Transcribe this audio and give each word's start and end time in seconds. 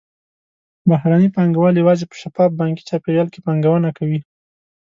بهرني 0.89 1.29
پانګهوال 1.35 1.75
یوازې 1.81 2.05
په 2.07 2.15
شفاف 2.21 2.49
بانکي 2.59 2.83
چاپېریال 2.89 3.27
کې 3.31 3.43
پانګونه 3.45 3.89
کوي. 3.97 4.19